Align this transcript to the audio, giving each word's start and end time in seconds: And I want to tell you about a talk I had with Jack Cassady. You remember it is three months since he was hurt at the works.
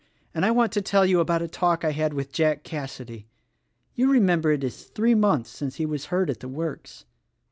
And 0.33 0.43
I 0.43 0.49
want 0.49 0.71
to 0.71 0.81
tell 0.81 1.05
you 1.05 1.19
about 1.19 1.43
a 1.43 1.47
talk 1.47 1.85
I 1.85 1.91
had 1.91 2.15
with 2.15 2.31
Jack 2.31 2.63
Cassady. 2.63 3.27
You 3.93 4.11
remember 4.11 4.49
it 4.51 4.63
is 4.63 4.85
three 4.85 5.13
months 5.13 5.51
since 5.51 5.75
he 5.75 5.85
was 5.85 6.05
hurt 6.05 6.27
at 6.31 6.39
the 6.39 6.49
works. 6.49 7.05